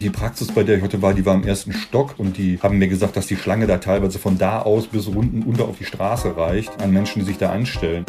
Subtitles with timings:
[0.00, 2.78] Die Praxis, bei der ich heute war, die war im ersten Stock und die haben
[2.78, 5.84] mir gesagt, dass die Schlange da teilweise von da aus bis unten unter auf die
[5.84, 8.06] Straße reicht, an Menschen, die sich da anstellen.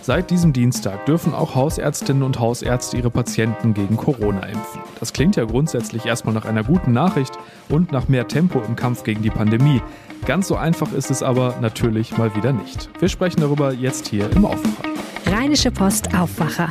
[0.00, 4.82] Seit diesem Dienstag dürfen auch Hausärztinnen und Hausärzte ihre Patienten gegen Corona impfen.
[5.00, 7.32] Das klingt ja grundsätzlich erstmal nach einer guten Nachricht
[7.68, 9.82] und nach mehr Tempo im Kampf gegen die Pandemie.
[10.24, 12.88] Ganz so einfach ist es aber natürlich mal wieder nicht.
[13.00, 14.84] Wir sprechen darüber jetzt hier im Aufwacher.
[15.26, 16.68] Rheinische Post Aufwacher.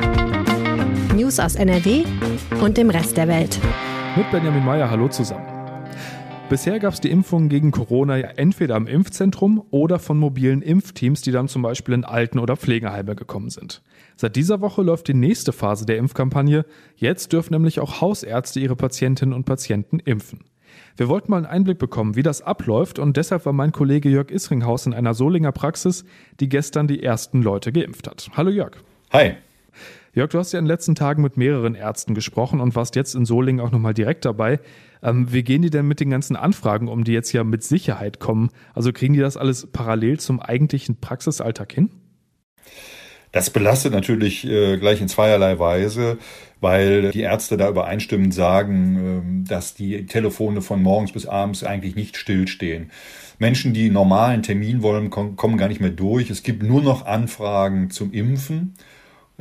[1.13, 2.05] News aus NRW
[2.61, 3.59] und dem Rest der Welt.
[4.17, 5.47] Mit Benjamin Meyer, hallo zusammen.
[6.49, 11.21] Bisher gab es die Impfungen gegen Corona ja entweder am Impfzentrum oder von mobilen Impfteams,
[11.21, 13.81] die dann zum Beispiel in Alten- oder Pflegeheime gekommen sind.
[14.17, 16.65] Seit dieser Woche läuft die nächste Phase der Impfkampagne.
[16.97, 20.43] Jetzt dürfen nämlich auch Hausärzte ihre Patientinnen und Patienten impfen.
[20.97, 24.29] Wir wollten mal einen Einblick bekommen, wie das abläuft und deshalb war mein Kollege Jörg
[24.29, 26.03] Isringhaus in einer Solinger Praxis,
[26.41, 28.29] die gestern die ersten Leute geimpft hat.
[28.35, 28.73] Hallo Jörg.
[29.13, 29.35] Hi.
[30.13, 33.15] Jörg, du hast ja in den letzten Tagen mit mehreren Ärzten gesprochen und warst jetzt
[33.15, 34.59] in Solingen auch nochmal direkt dabei.
[35.01, 38.19] Ähm, wie gehen die denn mit den ganzen Anfragen um, die jetzt ja mit Sicherheit
[38.19, 38.49] kommen?
[38.73, 41.91] Also kriegen die das alles parallel zum eigentlichen Praxisalltag hin?
[43.31, 46.17] Das belastet natürlich äh, gleich in zweierlei Weise,
[46.59, 51.95] weil die Ärzte da übereinstimmend sagen, äh, dass die Telefone von morgens bis abends eigentlich
[51.95, 52.91] nicht stillstehen.
[53.39, 56.29] Menschen, die normalen Termin wollen, kommen gar nicht mehr durch.
[56.29, 58.73] Es gibt nur noch Anfragen zum Impfen.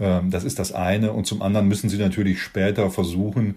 [0.01, 1.12] Ähm, das ist das eine.
[1.12, 3.56] Und zum anderen müssen sie natürlich später versuchen,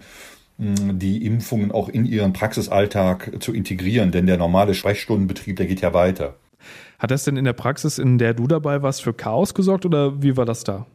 [0.56, 5.92] die Impfungen auch in ihren Praxisalltag zu integrieren, denn der normale Sprechstundenbetrieb, der geht ja
[5.92, 6.36] weiter.
[6.98, 10.22] Hat das denn in der Praxis, in der du dabei warst, für Chaos gesorgt oder
[10.22, 10.86] wie war das da?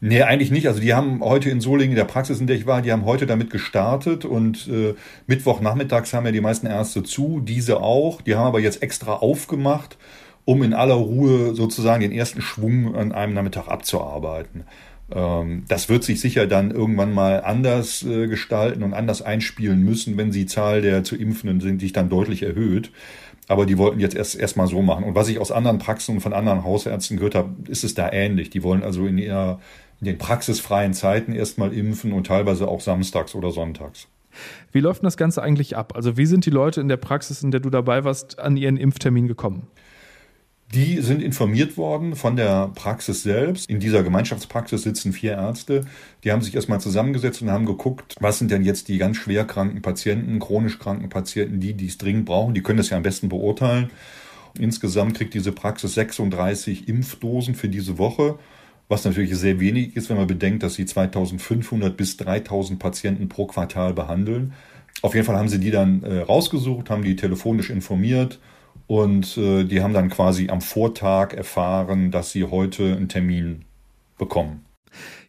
[0.00, 0.66] Nee, eigentlich nicht.
[0.66, 3.04] Also die haben heute in Solingen, in der Praxis, in der ich war, die haben
[3.04, 4.94] heute damit gestartet und äh,
[5.26, 8.20] Mittwochnachmittags haben ja die meisten Ärzte zu, diese auch.
[8.22, 9.96] Die haben aber jetzt extra aufgemacht
[10.46, 14.64] um in aller Ruhe sozusagen den ersten Schwung an einem Nachmittag abzuarbeiten.
[15.10, 20.16] Ähm, das wird sich sicher dann irgendwann mal anders äh, gestalten und anders einspielen müssen,
[20.16, 22.92] wenn die Zahl der zu Impfenden sind, sich dann deutlich erhöht.
[23.48, 25.04] Aber die wollten jetzt erst erstmal so machen.
[25.04, 28.10] Und was ich aus anderen Praxen und von anderen Hausärzten gehört habe, ist es da
[28.10, 28.48] ähnlich.
[28.50, 29.60] Die wollen also in, ihrer,
[30.00, 34.06] in den praxisfreien Zeiten erstmal impfen und teilweise auch samstags oder sonntags.
[34.70, 35.94] Wie läuft denn das Ganze eigentlich ab?
[35.96, 38.76] Also wie sind die Leute in der Praxis, in der du dabei warst, an ihren
[38.76, 39.68] Impftermin gekommen?
[40.74, 43.70] Die sind informiert worden von der Praxis selbst.
[43.70, 45.82] In dieser Gemeinschaftspraxis sitzen vier Ärzte.
[46.24, 49.44] Die haben sich erstmal zusammengesetzt und haben geguckt, was sind denn jetzt die ganz schwer
[49.44, 52.52] kranken Patienten, chronisch kranken Patienten, die, die es dringend brauchen.
[52.52, 53.90] Die können das ja am besten beurteilen.
[54.58, 58.36] Insgesamt kriegt diese Praxis 36 Impfdosen für diese Woche,
[58.88, 63.46] was natürlich sehr wenig ist, wenn man bedenkt, dass sie 2500 bis 3000 Patienten pro
[63.46, 64.52] Quartal behandeln.
[65.02, 68.40] Auf jeden Fall haben sie die dann äh, rausgesucht, haben die telefonisch informiert
[68.86, 73.64] und äh, die haben dann quasi am Vortag erfahren, dass sie heute einen Termin
[74.18, 74.64] bekommen.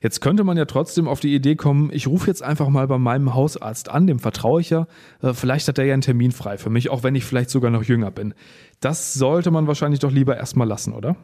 [0.02, 2.98] Jetzt könnte man ja trotzdem auf die Idee kommen, ich rufe jetzt einfach mal bei
[2.98, 4.88] meinem Hausarzt an, dem vertraue ich ja.
[5.22, 7.72] Äh, vielleicht hat er ja einen Termin frei für mich, auch wenn ich vielleicht sogar
[7.72, 8.34] noch jünger bin.
[8.80, 11.16] Das sollte man wahrscheinlich doch lieber erstmal lassen, oder?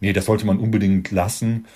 [0.00, 1.66] Nee, das sollte man unbedingt lassen.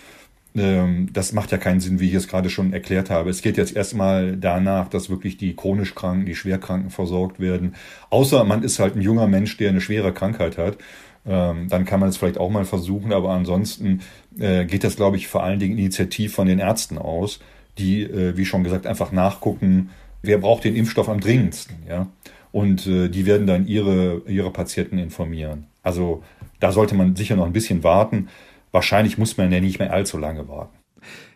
[0.57, 3.31] Ähm, das macht ja keinen Sinn, wie ich es gerade schon erklärt habe.
[3.31, 7.75] Es geht jetzt erstmal danach, dass wirklich die chronisch Kranken, die Schwerkranken versorgt werden.
[8.11, 10.79] Außer man ist halt ein junger Mensch, der eine schwere Krankheit hat.
[11.27, 14.01] Ähm, dann kann man es vielleicht auch mal versuchen, aber ansonsten
[14.39, 17.41] äh, geht das, glaube ich, vor allen Dingen initiativ von den Ärzten aus,
[17.79, 19.91] die, äh, wie schon gesagt, einfach nachgucken,
[20.23, 22.07] wer braucht den Impfstoff am dringendsten, ja.
[22.53, 25.67] Und äh, die werden dann ihre, ihre Patienten informieren.
[25.83, 26.25] Also
[26.59, 28.29] da sollte man sicher noch ein bisschen warten
[28.73, 30.77] wahrscheinlich muss man ja nicht mehr allzu lange warten.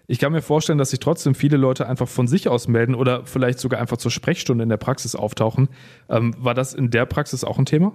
[0.06, 3.25] Ich kann mir vorstellen, dass sich trotzdem viele Leute einfach von sich aus melden oder
[3.25, 5.69] vielleicht sogar einfach zur Sprechstunde in der Praxis auftauchen.
[6.11, 7.93] Ähm, war das in der Praxis auch ein Thema?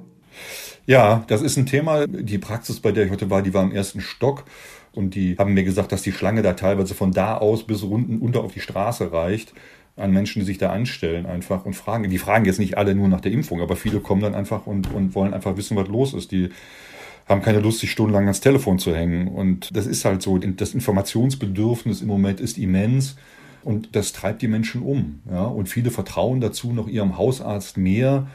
[0.88, 2.08] Ja, das ist ein Thema.
[2.08, 4.46] Die Praxis, bei der ich heute war, die war im ersten Stock.
[4.92, 8.18] Und die haben mir gesagt, dass die Schlange da teilweise von da aus bis unten
[8.18, 9.54] unter auf die Straße reicht
[9.96, 12.10] an Menschen, die sich da anstellen einfach und fragen.
[12.10, 14.92] Die fragen jetzt nicht alle nur nach der Impfung, aber viele kommen dann einfach und,
[14.94, 16.32] und wollen einfach wissen, was los ist.
[16.32, 16.50] Die
[17.30, 19.28] haben keine Lust, sich stundenlang ans Telefon zu hängen.
[19.28, 20.38] Und das ist halt so.
[20.38, 23.16] Das Informationsbedürfnis im Moment ist immens.
[23.64, 25.22] Und das treibt die Menschen um.
[25.30, 25.46] Ja?
[25.46, 28.28] Und viele vertrauen dazu noch ihrem Hausarzt mehr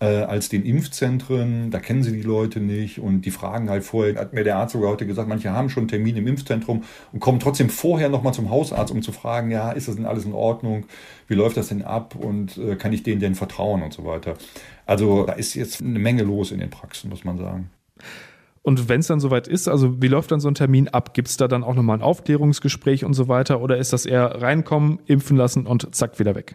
[0.00, 1.70] äh, als den Impfzentren.
[1.70, 4.72] Da kennen sie die Leute nicht und die fragen halt vorher, hat mir der Arzt
[4.72, 8.34] sogar heute gesagt, manche haben schon einen Termin im Impfzentrum und kommen trotzdem vorher nochmal
[8.34, 10.86] zum Hausarzt, um zu fragen, ja, ist das denn alles in Ordnung?
[11.26, 14.34] Wie läuft das denn ab und äh, kann ich denen denn vertrauen und so weiter?
[14.86, 17.70] Also da ist jetzt eine Menge los in den Praxen, muss man sagen.
[18.68, 21.14] Und wenn es dann soweit ist, also wie läuft dann so ein Termin ab?
[21.14, 23.62] Gibt es da dann auch nochmal ein Aufklärungsgespräch und so weiter?
[23.62, 26.54] Oder ist das eher reinkommen, impfen lassen und zack, wieder weg?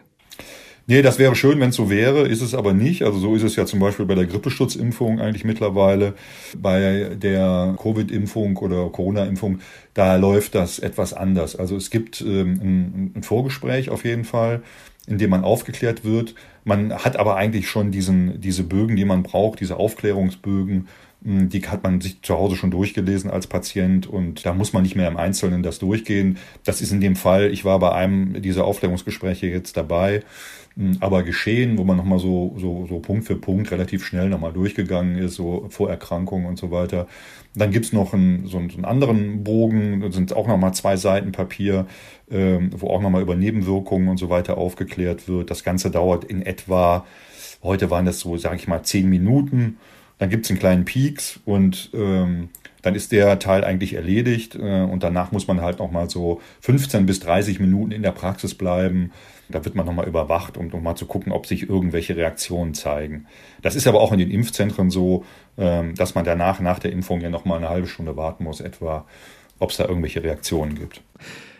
[0.86, 3.02] Nee, das wäre schön, wenn es so wäre, ist es aber nicht.
[3.02, 6.14] Also so ist es ja zum Beispiel bei der Grippeschutzimpfung eigentlich mittlerweile.
[6.56, 9.58] Bei der Covid-Impfung oder Corona-Impfung,
[9.94, 11.56] da läuft das etwas anders.
[11.56, 14.62] Also es gibt ähm, ein, ein Vorgespräch auf jeden Fall.
[15.06, 16.36] in dem man aufgeklärt wird.
[16.64, 20.86] Man hat aber eigentlich schon diesen, diese Bögen, die man braucht, diese Aufklärungsbögen,
[21.26, 24.94] die hat man sich zu Hause schon durchgelesen als Patient und da muss man nicht
[24.94, 26.36] mehr im Einzelnen das durchgehen.
[26.64, 30.22] Das ist in dem Fall, ich war bei einem dieser Aufklärungsgespräche jetzt dabei,
[30.76, 34.52] hm, aber geschehen, wo man nochmal so, so, so Punkt für Punkt relativ schnell nochmal
[34.52, 37.06] durchgegangen ist, so Vorerkrankungen und so weiter.
[37.54, 40.98] Dann gibt's noch einen, so, einen, so einen anderen Bogen, da sind auch nochmal zwei
[40.98, 41.86] Seiten Papier,
[42.30, 45.50] ähm, wo auch nochmal über Nebenwirkungen und so weiter aufgeklärt wird.
[45.50, 47.06] Das Ganze dauert in etwa,
[47.62, 49.78] heute waren das so, sage ich mal, zehn Minuten.
[50.18, 52.50] Dann gibt's einen kleinen Peaks und ähm,
[52.82, 57.06] dann ist der Teil eigentlich erledigt äh, und danach muss man halt nochmal so 15
[57.06, 59.10] bis 30 Minuten in der Praxis bleiben.
[59.48, 63.26] Da wird man nochmal überwacht, um nochmal zu gucken, ob sich irgendwelche Reaktionen zeigen.
[63.62, 65.24] Das ist aber auch in den Impfzentren so,
[65.58, 69.06] ähm, dass man danach, nach der Impfung ja nochmal eine halbe Stunde warten muss, etwa,
[69.58, 71.02] ob es da irgendwelche Reaktionen gibt.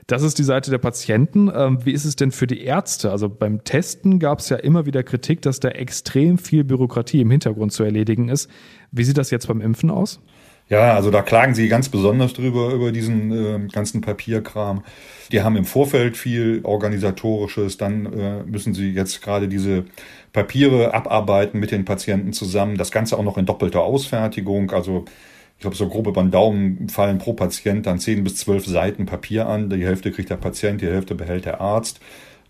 [0.06, 1.50] Das ist die Seite der Patienten.
[1.54, 3.10] Ähm, wie ist es denn für die Ärzte?
[3.10, 7.30] Also beim Testen gab es ja immer wieder Kritik, dass da extrem viel Bürokratie im
[7.30, 8.50] Hintergrund zu erledigen ist.
[8.90, 10.20] Wie sieht das jetzt beim Impfen aus?
[10.70, 14.82] Ja, also da klagen sie ganz besonders drüber, über diesen äh, ganzen Papierkram.
[15.30, 19.84] Die haben im Vorfeld viel organisatorisches, dann äh, müssen sie jetzt gerade diese
[20.32, 22.78] Papiere abarbeiten mit den Patienten zusammen.
[22.78, 24.70] Das Ganze auch noch in doppelter Ausfertigung.
[24.70, 25.04] Also
[25.56, 29.06] ich glaube, so grob über den Daumen fallen pro Patient dann zehn bis zwölf Seiten
[29.06, 29.70] Papier an.
[29.70, 32.00] Die Hälfte kriegt der Patient, die Hälfte behält der Arzt.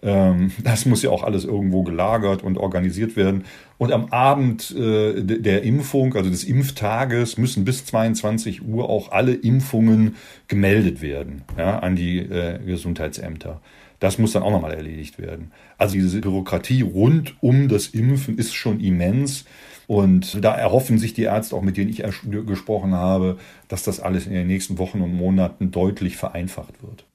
[0.02, 3.44] Ähm, das muss ja auch alles irgendwo gelagert und organisiert werden.
[3.78, 9.34] Und am Abend äh, der Impfung, also des Impftages, müssen bis 22 Uhr auch alle
[9.34, 10.16] Impfungen
[10.48, 13.60] gemeldet werden ja, an die äh, Gesundheitsämter.
[14.04, 15.50] Das muss dann auch nochmal erledigt werden.
[15.78, 19.46] Also diese Bürokratie rund um das Impfen ist schon immens.
[19.86, 22.04] Und da erhoffen sich die Ärzte, auch mit denen ich
[22.46, 27.06] gesprochen habe, dass das alles in den nächsten Wochen und Monaten deutlich vereinfacht wird.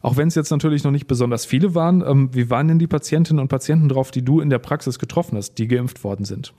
[0.00, 2.86] Auch wenn es jetzt natürlich noch nicht besonders viele waren, ähm, wie waren denn die
[2.86, 6.54] Patientinnen und Patienten drauf, die du in der Praxis getroffen hast, die geimpft worden sind?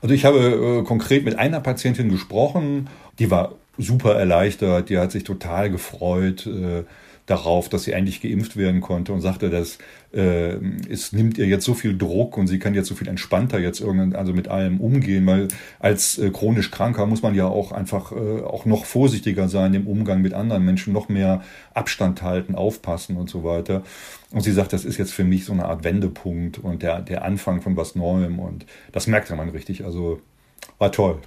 [0.00, 2.88] Also ich habe äh, konkret mit einer Patientin gesprochen,
[3.18, 6.46] die war super erleichtert, die hat sich total gefreut.
[6.46, 6.84] Äh,
[7.30, 9.78] darauf, dass sie eigentlich geimpft werden konnte und sagte, dass
[10.12, 10.56] äh,
[10.90, 13.80] es nimmt ihr jetzt so viel Druck und sie kann jetzt so viel entspannter jetzt
[13.80, 15.48] irgendwann also mit allem umgehen, weil
[15.78, 19.86] als äh, chronisch Kranker muss man ja auch einfach äh, auch noch vorsichtiger sein im
[19.86, 21.42] Umgang mit anderen Menschen, noch mehr
[21.72, 23.84] Abstand halten, aufpassen und so weiter.
[24.32, 27.24] Und sie sagt, das ist jetzt für mich so eine Art Wendepunkt und der, der
[27.24, 29.84] Anfang von was Neuem und das merkte man richtig.
[29.84, 30.20] Also
[30.78, 31.18] war toll.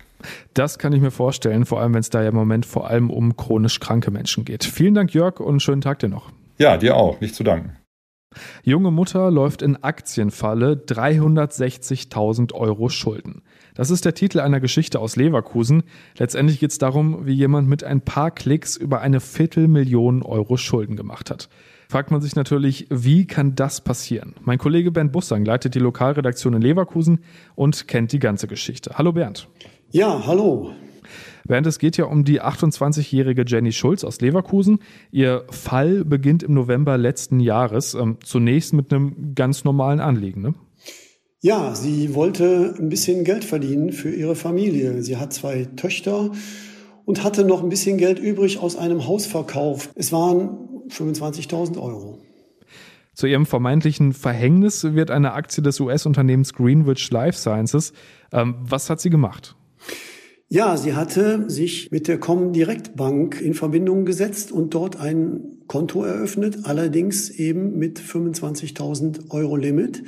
[0.53, 3.09] Das kann ich mir vorstellen, vor allem wenn es da ja im Moment vor allem
[3.09, 4.63] um chronisch kranke Menschen geht.
[4.63, 6.31] Vielen Dank, Jörg, und schönen Tag dir noch.
[6.57, 7.19] Ja, dir auch.
[7.19, 7.75] Nicht zu danken.
[8.63, 13.43] Junge Mutter läuft in Aktienfalle 360.000 Euro Schulden.
[13.75, 15.83] Das ist der Titel einer Geschichte aus Leverkusen.
[16.17, 20.95] Letztendlich geht es darum, wie jemand mit ein paar Klicks über eine Viertelmillion Euro Schulden
[20.95, 21.49] gemacht hat.
[21.93, 24.33] Fragt man sich natürlich, wie kann das passieren?
[24.41, 27.19] Mein Kollege Bernd Bussang leitet die Lokalredaktion in Leverkusen
[27.53, 28.93] und kennt die ganze Geschichte.
[28.97, 29.47] Hallo Bernd.
[29.91, 30.71] Ja, hallo.
[31.43, 34.79] Während es geht ja um die 28-jährige Jenny Schulz aus Leverkusen.
[35.11, 37.93] Ihr Fall beginnt im November letzten Jahres.
[37.93, 40.41] Ähm, zunächst mit einem ganz normalen Anliegen.
[40.41, 40.55] Ne?
[41.41, 45.03] Ja, sie wollte ein bisschen Geld verdienen für ihre Familie.
[45.03, 46.31] Sie hat zwei Töchter
[47.05, 49.91] und hatte noch ein bisschen Geld übrig aus einem Hausverkauf.
[49.93, 50.62] Es waren
[50.93, 52.19] 25.000 Euro.
[53.13, 57.93] Zu ihrem vermeintlichen Verhängnis wird eine Aktie des US-Unternehmens Greenwich Life Sciences.
[58.31, 59.55] Ähm, was hat sie gemacht?
[60.49, 66.03] Ja, sie hatte sich mit der Comdirect Bank in Verbindung gesetzt und dort ein Konto
[66.03, 70.03] eröffnet, allerdings eben mit 25.000 Euro Limit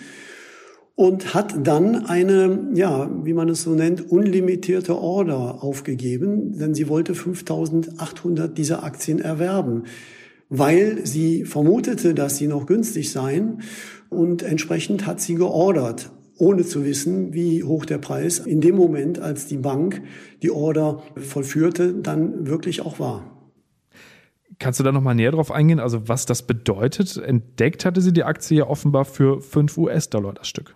[0.96, 6.88] und hat dann eine, ja, wie man es so nennt, unlimitierte Order aufgegeben, denn sie
[6.88, 9.84] wollte 5.800 dieser Aktien erwerben,
[10.50, 13.62] weil sie vermutete, dass sie noch günstig seien
[14.10, 19.20] und entsprechend hat sie geordert ohne zu wissen, wie hoch der Preis in dem Moment,
[19.20, 20.02] als die Bank
[20.42, 23.52] die Order vollführte, dann wirklich auch war.
[24.60, 27.18] Kannst du da nochmal näher drauf eingehen, also was das bedeutet?
[27.18, 30.76] Entdeckt hatte sie die Aktie ja offenbar für 5 US-Dollar das Stück.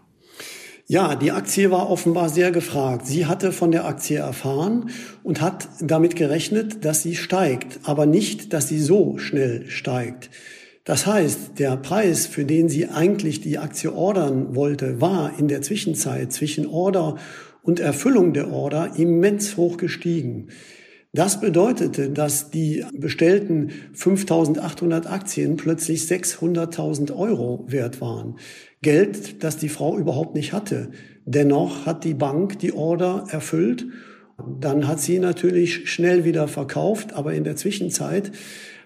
[0.91, 3.05] Ja, die Aktie war offenbar sehr gefragt.
[3.05, 4.89] Sie hatte von der Aktie erfahren
[5.21, 10.31] und hat damit gerechnet, dass sie steigt, aber nicht, dass sie so schnell steigt.
[10.85, 15.61] Das heißt, der Preis, für den sie eigentlich die Aktie ordern wollte, war in der
[15.61, 17.17] Zwischenzeit zwischen Order
[17.61, 20.47] und Erfüllung der Order immens hoch gestiegen.
[21.11, 28.35] Das bedeutete, dass die bestellten 5800 Aktien plötzlich 600.000 Euro wert waren.
[28.83, 30.91] Geld, das die Frau überhaupt nicht hatte.
[31.25, 33.87] Dennoch hat die Bank die Order erfüllt.
[34.59, 38.31] Dann hat sie natürlich schnell wieder verkauft, aber in der Zwischenzeit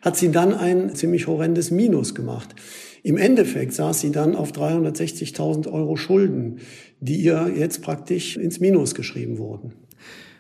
[0.02, 2.56] hat sie dann ein ziemlich horrendes Minus gemacht.
[3.04, 6.60] Im Endeffekt saß sie dann auf 360.000 Euro Schulden,
[7.02, 9.74] die ihr jetzt praktisch ins Minus geschrieben wurden.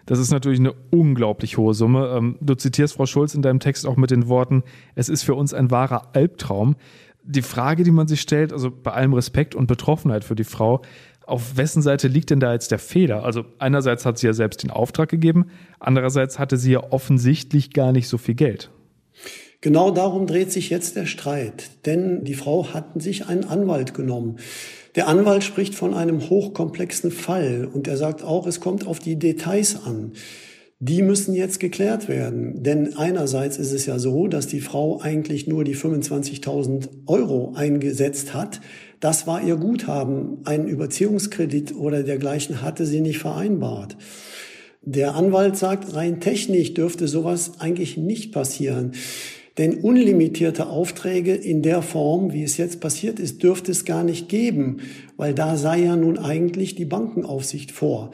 [0.05, 2.13] Das ist natürlich eine unglaublich hohe Summe.
[2.17, 4.63] Ähm, du zitierst Frau Schulz in deinem Text auch mit den Worten,
[4.95, 6.75] es ist für uns ein wahrer Albtraum.
[7.23, 10.81] Die Frage, die man sich stellt, also bei allem Respekt und Betroffenheit für die Frau,
[11.25, 13.23] auf wessen Seite liegt denn da jetzt der Fehler?
[13.23, 15.45] Also einerseits hat sie ja selbst den Auftrag gegeben,
[15.79, 18.71] andererseits hatte sie ja offensichtlich gar nicht so viel Geld.
[19.61, 24.37] Genau darum dreht sich jetzt der Streit, denn die Frau hat sich einen Anwalt genommen.
[24.95, 29.17] Der Anwalt spricht von einem hochkomplexen Fall und er sagt auch, es kommt auf die
[29.17, 30.13] Details an.
[30.79, 32.61] Die müssen jetzt geklärt werden.
[32.61, 38.33] Denn einerseits ist es ja so, dass die Frau eigentlich nur die 25.000 Euro eingesetzt
[38.33, 38.59] hat.
[38.99, 40.39] Das war ihr Guthaben.
[40.45, 43.95] Einen Überziehungskredit oder dergleichen hatte sie nicht vereinbart.
[44.81, 48.91] Der Anwalt sagt, rein technisch dürfte sowas eigentlich nicht passieren.
[49.57, 54.27] Denn unlimitierte Aufträge in der Form, wie es jetzt passiert ist, dürfte es gar nicht
[54.27, 54.77] geben,
[55.15, 58.11] weil da sei ja nun eigentlich die Bankenaufsicht vor.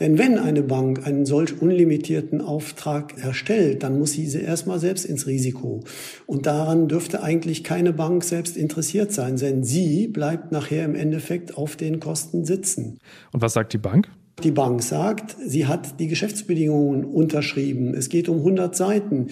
[0.00, 5.26] Denn wenn eine Bank einen solch unlimitierten Auftrag erstellt, dann muss sie erstmal selbst ins
[5.26, 5.84] Risiko.
[6.26, 11.56] Und daran dürfte eigentlich keine Bank selbst interessiert sein, denn sie bleibt nachher im Endeffekt
[11.56, 12.98] auf den Kosten sitzen.
[13.30, 14.08] Und was sagt die Bank?
[14.42, 17.94] Die Bank sagt, sie hat die Geschäftsbedingungen unterschrieben.
[17.94, 19.26] Es geht um 100 Seiten,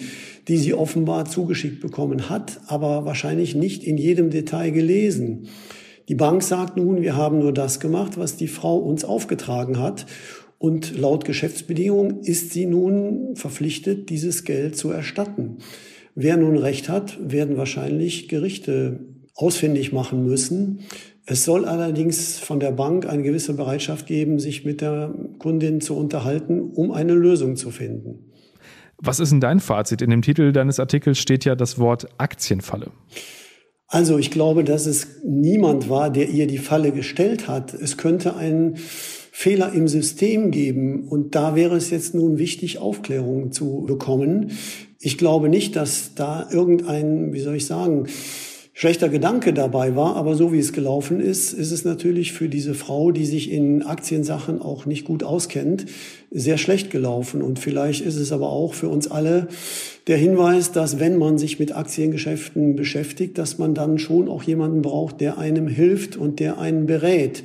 [0.47, 5.47] die sie offenbar zugeschickt bekommen hat, aber wahrscheinlich nicht in jedem Detail gelesen.
[6.09, 10.05] Die Bank sagt nun, wir haben nur das gemacht, was die Frau uns aufgetragen hat.
[10.59, 15.57] Und laut Geschäftsbedingungen ist sie nun verpflichtet, dieses Geld zu erstatten.
[16.15, 18.99] Wer nun Recht hat, werden wahrscheinlich Gerichte
[19.35, 20.81] ausfindig machen müssen.
[21.31, 25.95] Es soll allerdings von der Bank eine gewisse Bereitschaft geben, sich mit der Kundin zu
[25.95, 28.31] unterhalten, um eine Lösung zu finden.
[28.97, 30.01] Was ist denn dein Fazit?
[30.01, 32.87] In dem Titel deines Artikels steht ja das Wort Aktienfalle.
[33.85, 37.75] Also ich glaube, dass es niemand war, der ihr die Falle gestellt hat.
[37.75, 43.51] Es könnte einen Fehler im System geben und da wäre es jetzt nun wichtig, Aufklärung
[43.51, 44.51] zu bekommen.
[44.99, 48.07] Ich glaube nicht, dass da irgendein, wie soll ich sagen,
[48.79, 52.73] schlechter Gedanke dabei war, aber so wie es gelaufen ist, ist es natürlich für diese
[52.73, 55.87] Frau, die sich in Aktiensachen auch nicht gut auskennt,
[56.31, 57.41] sehr schlecht gelaufen.
[57.41, 59.49] Und vielleicht ist es aber auch für uns alle
[60.07, 64.81] der Hinweis, dass wenn man sich mit Aktiengeschäften beschäftigt, dass man dann schon auch jemanden
[64.81, 67.43] braucht, der einem hilft und der einen berät.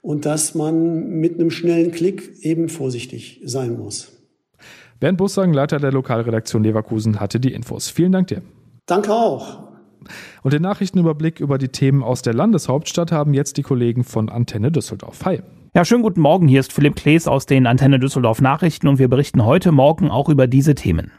[0.00, 4.12] Und dass man mit einem schnellen Klick eben vorsichtig sein muss.
[4.98, 7.90] Bernd Bussang, Leiter der Lokalredaktion Leverkusen, hatte die Infos.
[7.90, 8.40] Vielen Dank dir.
[8.86, 9.73] Danke auch.
[10.42, 14.70] Und den Nachrichtenüberblick über die Themen aus der Landeshauptstadt haben jetzt die Kollegen von Antenne
[14.70, 15.24] Düsseldorf.
[15.24, 15.42] Hi.
[15.76, 16.46] Ja, schönen guten Morgen.
[16.46, 20.28] Hier ist Philipp Klees aus den Antenne Düsseldorf Nachrichten und wir berichten heute Morgen auch
[20.28, 21.10] über diese Themen.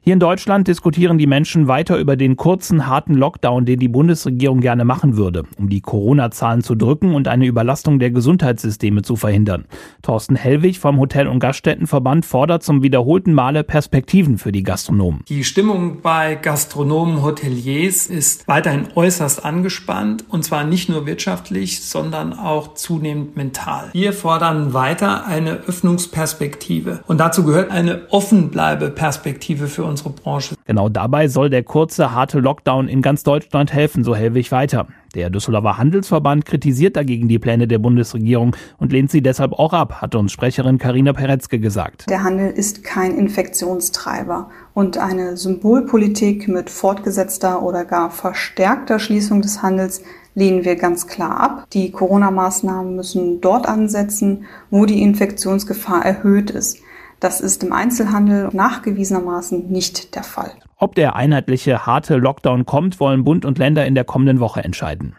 [0.00, 4.60] Hier in Deutschland diskutieren die Menschen weiter über den kurzen, harten Lockdown, den die Bundesregierung
[4.60, 9.64] gerne machen würde, um die Corona-Zahlen zu drücken und eine Überlastung der Gesundheitssysteme zu verhindern.
[10.02, 15.24] Thorsten Hellwig vom Hotel- und Gaststättenverband fordert zum wiederholten Male Perspektiven für die Gastronomen.
[15.28, 22.32] Die Stimmung bei Gastronomen, Hoteliers ist weiterhin äußerst angespannt und zwar nicht nur wirtschaftlich, sondern
[22.32, 23.90] auch zunehmend mental.
[23.92, 30.54] Wir fordern weiter eine Öffnungsperspektive und dazu gehört eine Offenbleibe-Perspektive für unsere Branche.
[30.66, 34.86] Genau dabei soll der kurze, harte Lockdown in ganz Deutschland helfen, so Hellwig weiter.
[35.14, 40.02] Der Düsseldorfer Handelsverband kritisiert dagegen die Pläne der Bundesregierung und lehnt sie deshalb auch ab,
[40.02, 42.04] hat uns Sprecherin Karina Peretzke gesagt.
[42.10, 49.62] Der Handel ist kein Infektionstreiber und eine Symbolpolitik mit fortgesetzter oder gar verstärkter Schließung des
[49.62, 50.02] Handels
[50.34, 51.66] lehnen wir ganz klar ab.
[51.72, 56.78] Die Corona-Maßnahmen müssen dort ansetzen, wo die Infektionsgefahr erhöht ist.
[57.20, 60.52] Das ist im Einzelhandel nachgewiesenermaßen nicht der Fall.
[60.76, 65.16] Ob der einheitliche harte Lockdown kommt, wollen Bund und Länder in der kommenden Woche entscheiden.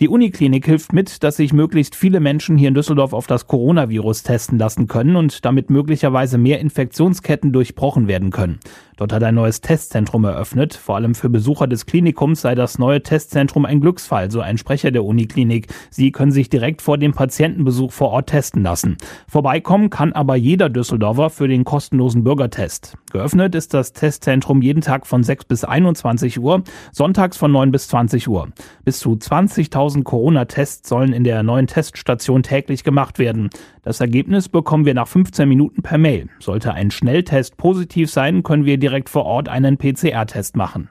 [0.00, 4.22] Die Uniklinik hilft mit, dass sich möglichst viele Menschen hier in Düsseldorf auf das Coronavirus
[4.22, 8.60] testen lassen können und damit möglicherweise mehr Infektionsketten durchbrochen werden können.
[9.00, 10.74] Dort hat ein neues Testzentrum eröffnet.
[10.74, 14.90] Vor allem für Besucher des Klinikums sei das neue Testzentrum ein Glücksfall, so ein Sprecher
[14.90, 15.68] der Uniklinik.
[15.88, 18.98] Sie können sich direkt vor dem Patientenbesuch vor Ort testen lassen.
[19.26, 22.98] Vorbeikommen kann aber jeder Düsseldorfer für den kostenlosen Bürgertest.
[23.10, 27.88] Geöffnet ist das Testzentrum jeden Tag von 6 bis 21 Uhr, sonntags von 9 bis
[27.88, 28.50] 20 Uhr.
[28.84, 33.48] Bis zu 20.000 Corona-Tests sollen in der neuen Teststation täglich gemacht werden.
[33.82, 36.28] Das Ergebnis bekommen wir nach 15 Minuten per Mail.
[36.38, 40.90] Sollte ein Schnelltest positiv sein, können wir direkt vor Ort einen PCR-Test machen.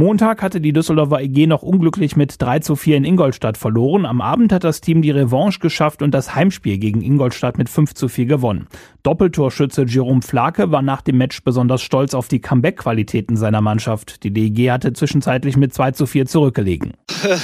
[0.00, 4.06] Montag hatte die Düsseldorfer EG noch unglücklich mit 3 zu 4 in Ingolstadt verloren.
[4.06, 7.94] Am Abend hat das Team die Revanche geschafft und das Heimspiel gegen Ingolstadt mit 5
[7.94, 8.68] zu 4 gewonnen.
[9.02, 14.22] Doppeltorschütze Jerome Flake war nach dem Match besonders stolz auf die Comeback-Qualitäten seiner Mannschaft.
[14.22, 16.92] Die DEG hatte zwischenzeitlich mit 2 zu 4 zurückgelegen.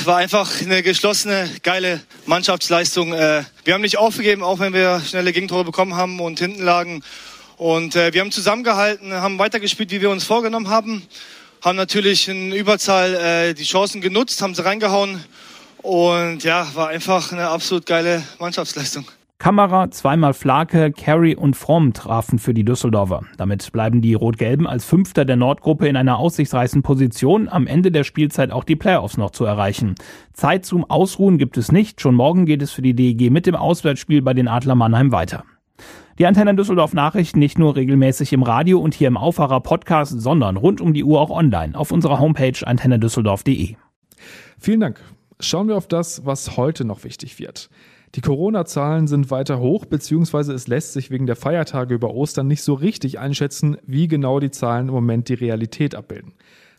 [0.04, 3.14] War einfach eine geschlossene, geile Mannschaftsleistung.
[3.14, 7.02] Äh, wir haben nicht aufgegeben, auch wenn wir schnelle Gegentore bekommen haben und hinten lagen.
[7.56, 11.02] Und äh, wir haben zusammengehalten, haben weitergespielt, wie wir uns vorgenommen haben
[11.64, 15.24] haben natürlich in Überzahl äh, die Chancen genutzt, haben sie reingehauen
[15.78, 19.06] und ja, war einfach eine absolut geile Mannschaftsleistung.
[19.38, 23.24] Kamera, zweimal Flake, Carey und Fromm trafen für die Düsseldorfer.
[23.36, 28.04] Damit bleiben die Rot-Gelben als Fünfter der Nordgruppe in einer aussichtsreichen Position, am Ende der
[28.04, 29.96] Spielzeit auch die Playoffs noch zu erreichen.
[30.32, 32.00] Zeit zum Ausruhen gibt es nicht.
[32.00, 35.44] Schon morgen geht es für die DEG mit dem Auswärtsspiel bei den Adler Mannheim weiter.
[36.16, 40.56] Die Antenne Düsseldorf Nachrichten nicht nur regelmäßig im Radio und hier im Aufwacher Podcast, sondern
[40.56, 43.74] rund um die Uhr auch online auf unserer Homepage antennedüsseldorf.de.
[44.56, 45.00] Vielen Dank.
[45.40, 47.68] Schauen wir auf das, was heute noch wichtig wird.
[48.14, 52.62] Die Corona-Zahlen sind weiter hoch, beziehungsweise es lässt sich wegen der Feiertage über Ostern nicht
[52.62, 56.34] so richtig einschätzen, wie genau die Zahlen im Moment die Realität abbilden.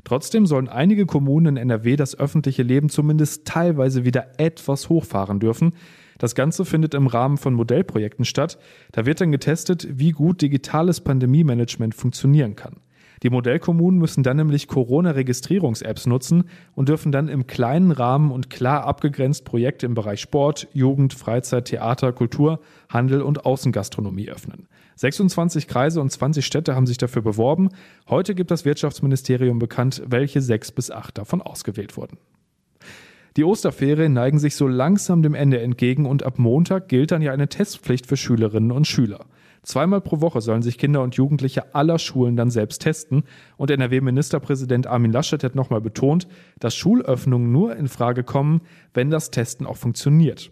[0.05, 5.73] Trotzdem sollen einige Kommunen in NRW das öffentliche Leben zumindest teilweise wieder etwas hochfahren dürfen.
[6.17, 8.57] Das Ganze findet im Rahmen von Modellprojekten statt.
[8.91, 12.77] Da wird dann getestet, wie gut digitales Pandemie-Management funktionieren kann.
[13.23, 16.43] Die Modellkommunen müssen dann nämlich Corona-Registrierungs-Apps nutzen
[16.73, 21.65] und dürfen dann im kleinen Rahmen und klar abgegrenzt Projekte im Bereich Sport, Jugend, Freizeit,
[21.65, 24.67] Theater, Kultur, Handel und Außengastronomie öffnen.
[24.97, 27.69] 26 Kreise und 20 Städte haben sich dafür beworben.
[28.09, 32.17] Heute gibt das Wirtschaftsministerium bekannt, welche sechs bis acht davon ausgewählt wurden.
[33.37, 37.33] Die Osterferien neigen sich so langsam dem Ende entgegen und ab Montag gilt dann ja
[37.33, 39.25] eine Testpflicht für Schülerinnen und Schüler.
[39.61, 43.23] Zweimal pro Woche sollen sich Kinder und Jugendliche aller Schulen dann selbst testen.
[43.57, 48.61] Und NRW-Ministerpräsident Armin Laschet hat nochmal betont, dass Schulöffnungen nur in Frage kommen,
[48.93, 50.51] wenn das Testen auch funktioniert.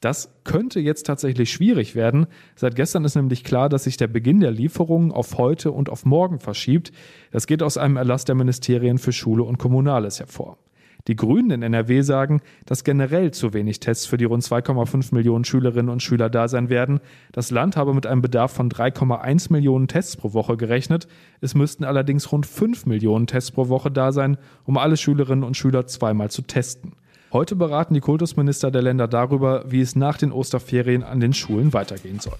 [0.00, 2.26] Das könnte jetzt tatsächlich schwierig werden.
[2.56, 6.04] Seit gestern ist nämlich klar, dass sich der Beginn der Lieferungen auf heute und auf
[6.04, 6.90] morgen verschiebt.
[7.30, 10.58] Das geht aus einem Erlass der Ministerien für Schule und Kommunales hervor.
[11.08, 15.44] Die Grünen in NRW sagen, dass generell zu wenig Tests für die rund 2,5 Millionen
[15.44, 17.00] Schülerinnen und Schüler da sein werden.
[17.32, 21.06] Das Land habe mit einem Bedarf von 3,1 Millionen Tests pro Woche gerechnet.
[21.40, 25.56] Es müssten allerdings rund 5 Millionen Tests pro Woche da sein, um alle Schülerinnen und
[25.56, 26.92] Schüler zweimal zu testen.
[27.32, 31.72] Heute beraten die Kultusminister der Länder darüber, wie es nach den Osterferien an den Schulen
[31.72, 32.38] weitergehen soll.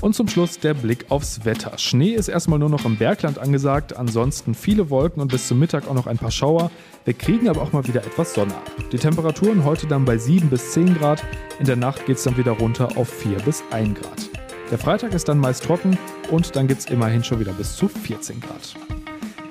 [0.00, 1.76] Und zum Schluss der Blick aufs Wetter.
[1.76, 5.88] Schnee ist erstmal nur noch im Bergland angesagt, ansonsten viele Wolken und bis zum Mittag
[5.88, 6.70] auch noch ein paar Schauer.
[7.04, 8.70] Wir kriegen aber auch mal wieder etwas Sonne ab.
[8.92, 11.24] Die Temperaturen heute dann bei 7 bis 10 Grad,
[11.58, 14.30] in der Nacht geht es dann wieder runter auf 4 bis 1 Grad.
[14.70, 15.98] Der Freitag ist dann meist trocken
[16.30, 18.97] und dann gibt es immerhin schon wieder bis zu 14 Grad.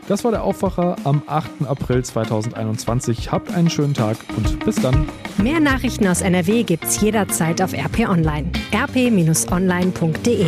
[0.08, 1.67] Das war der Aufwacher am 8.
[1.67, 3.32] April 2021.
[3.32, 5.08] Habt einen schönen Tag und bis dann.
[5.38, 8.50] Mehr Nachrichten aus NRW gibt's jederzeit auf RP Online.
[8.74, 10.46] rp-online.de